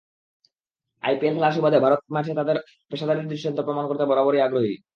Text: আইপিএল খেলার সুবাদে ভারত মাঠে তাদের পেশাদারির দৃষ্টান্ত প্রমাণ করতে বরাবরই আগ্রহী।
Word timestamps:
আইপিএল 1.03 1.33
খেলার 1.35 1.53
সুবাদে 1.55 1.77
ভারত 1.85 2.01
মাঠে 2.15 2.31
তাদের 2.39 2.57
পেশাদারির 2.89 3.29
দৃষ্টান্ত 3.31 3.59
প্রমাণ 3.67 3.85
করতে 3.87 4.03
বরাবরই 4.05 4.41
আগ্রহী। 4.41 4.73